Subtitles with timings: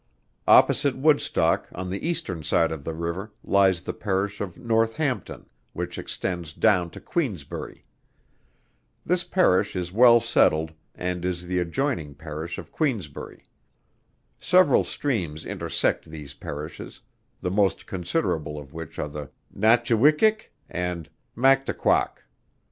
[0.47, 5.99] Opposite Woodstock on the eastern side of the river lies the Parish of Northampton, which
[5.99, 7.85] extends down to Queensbury.
[9.05, 13.43] This Parish is well settled, as is the adjoining Parish of Queensbury.
[14.39, 17.01] Several streams intersect these Parishes,
[17.39, 22.23] the most considerable of which are the Nachiwikik and Mactuqaack.